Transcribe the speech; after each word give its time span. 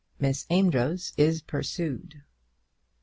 MISS 0.19 0.47
AMEDROZ 0.49 1.13
IS 1.15 1.43
PURSUED. 1.43 2.23